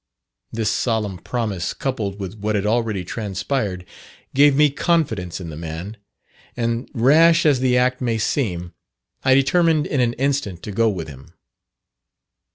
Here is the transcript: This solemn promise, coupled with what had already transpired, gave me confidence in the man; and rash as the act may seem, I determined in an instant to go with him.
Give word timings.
This 0.51 0.71
solemn 0.71 1.19
promise, 1.19 1.75
coupled 1.75 2.19
with 2.19 2.35
what 2.39 2.55
had 2.55 2.65
already 2.65 3.05
transpired, 3.05 3.85
gave 4.33 4.55
me 4.55 4.71
confidence 4.71 5.39
in 5.39 5.51
the 5.51 5.55
man; 5.55 5.95
and 6.57 6.89
rash 6.95 7.45
as 7.45 7.59
the 7.59 7.77
act 7.77 8.01
may 8.01 8.17
seem, 8.17 8.73
I 9.23 9.35
determined 9.35 9.85
in 9.85 9.99
an 9.99 10.13
instant 10.13 10.63
to 10.63 10.71
go 10.71 10.89
with 10.89 11.07
him. 11.07 11.35